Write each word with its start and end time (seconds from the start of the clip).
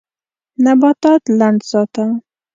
نباتات 0.63 1.23
لند 1.39 1.61
ساته. 1.69 2.05